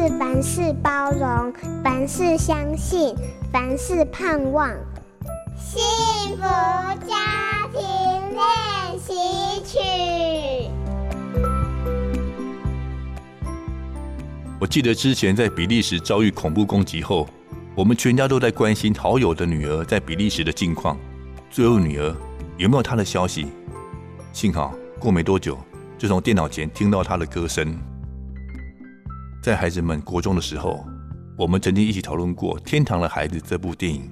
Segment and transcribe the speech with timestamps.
[0.00, 1.52] 是凡事包容，
[1.84, 3.14] 凡事相信，
[3.52, 4.70] 凡事盼望。
[5.58, 5.78] 幸
[6.36, 6.42] 福
[7.06, 7.82] 家庭
[8.32, 9.78] 练习曲。
[14.58, 17.28] 我记得之前在比利时遭遇恐怖攻击后，
[17.74, 20.96] 我们全家都在关心好友的女儿在比利时的近况。
[21.50, 22.16] 最后，女儿
[22.56, 23.48] 有没有她的消息？
[24.32, 25.58] 幸好过没多久，
[25.98, 27.76] 就从电脑前听到她的歌声。
[29.42, 30.86] 在孩子们国中的时候，
[31.34, 34.02] 我们曾经一起讨论过《天堂的孩子》这部电影。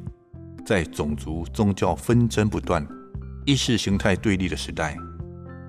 [0.64, 2.86] 在种族、宗教纷争不断、
[3.44, 4.96] 意识形态对立的时代，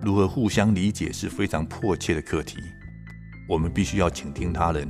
[0.02, 2.58] 如何互相理解是非常迫切的课题。
[3.50, 4.88] 我们必须要倾听他人，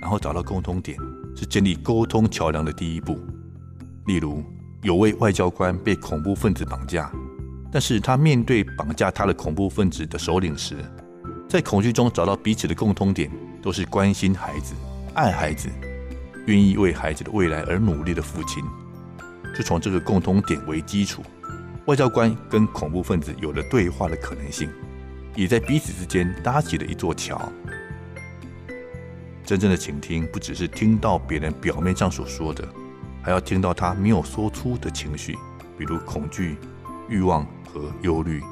[0.00, 0.96] 然后找到共通点。
[1.36, 3.18] 是建立沟通桥梁的第一步。
[4.06, 4.44] 例如，
[4.82, 7.10] 有位外交官被恐怖分子绑架，
[7.72, 10.76] 但是他面对绑架他的恐怖分子的首领时，
[11.48, 13.28] 在恐惧中找到彼此的共通点，
[13.64, 14.74] 都是关心孩子、
[15.14, 15.70] 爱孩子、
[16.44, 18.62] 愿意为孩子的未来而努力的父亲。
[19.56, 21.22] 就从这个共同点为基础，
[21.86, 24.68] 外交官跟恐怖分子有了对话的可能性，
[25.34, 27.40] 也在彼此之间搭起了一座桥。
[29.46, 32.68] 真正的倾听，不只是听到别人表面上所说的，
[33.22, 35.34] 还要听到他没有说出的情绪，
[35.78, 36.58] 比如恐惧、
[37.08, 38.42] 欲望和忧虑。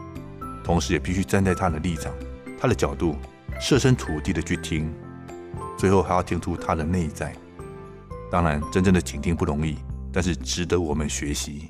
[0.65, 2.11] 同时，也必须站在他的立场、
[2.59, 3.17] 他的角度，
[3.61, 4.93] 设身处地的去听。
[5.79, 7.33] 最后，还要听出他的内在。
[8.31, 9.77] 当然，真正的倾听不容易，
[10.13, 11.69] 但是值得我们学习。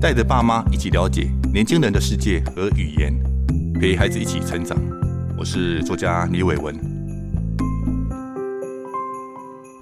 [0.00, 3.12] 带着爸妈一起了解年轻人的世界和语言。
[3.80, 4.78] 陪孩子一起成长，
[5.38, 6.93] 我是作家李伟文。